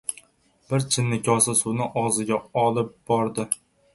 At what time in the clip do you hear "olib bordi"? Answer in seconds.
2.65-3.45